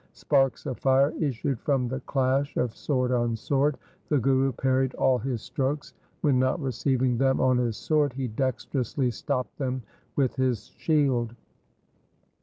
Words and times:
Sparks 0.13 0.65
of 0.65 0.79
fire 0.79 1.11
issued 1.19 1.59
from 1.59 1.87
the 1.87 1.99
clash 1.99 2.57
of 2.57 2.75
sword 2.75 3.11
on 3.11 3.35
sword. 3.35 3.77
The 4.09 4.17
Guru 4.17 4.51
parried 4.51 4.95
all 4.95 5.19
his 5.19 5.43
strokes. 5.43 5.93
When 6.21 6.39
not 6.39 6.59
receiving 6.59 7.19
them 7.19 7.39
on 7.39 7.59
his 7.59 7.77
sword 7.77 8.13
he 8.13 8.27
dexterously 8.27 9.11
stopped 9.11 9.59
them 9.59 9.83
with 10.15 10.35
his 10.37 10.69
shield. 10.75 11.35